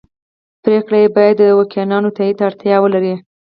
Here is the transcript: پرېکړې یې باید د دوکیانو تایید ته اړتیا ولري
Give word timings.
پرېکړې 0.63 0.99
یې 1.03 1.13
باید 1.15 1.35
د 1.37 1.41
دوکیانو 1.51 2.15
تایید 2.17 2.35
ته 2.39 2.43
اړتیا 2.49 2.75
ولري 2.81 3.13